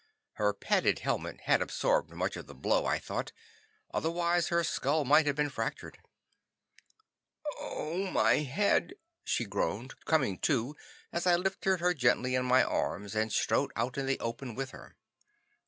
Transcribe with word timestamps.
Her 0.41 0.51
padded 0.51 0.97
helmet 0.97 1.41
had 1.41 1.61
absorbed 1.61 2.09
much 2.09 2.35
of 2.35 2.47
the 2.47 2.55
blow, 2.55 2.87
I 2.87 2.97
thought; 2.97 3.31
otherwise, 3.93 4.47
her 4.47 4.63
skull 4.63 5.05
might 5.05 5.27
have 5.27 5.35
been 5.35 5.51
fractured. 5.51 5.99
"Oh, 7.59 8.09
my 8.09 8.37
head!" 8.37 8.95
she 9.23 9.45
groaned, 9.45 9.93
coming 10.05 10.39
to 10.39 10.75
as 11.13 11.27
I 11.27 11.35
lifted 11.35 11.81
her 11.81 11.93
gently 11.93 12.33
in 12.33 12.45
my 12.45 12.63
arms 12.63 13.13
and 13.13 13.31
strode 13.31 13.71
out 13.75 13.95
in 13.95 14.07
the 14.07 14.19
open 14.19 14.55
with 14.55 14.71
her. 14.71 14.95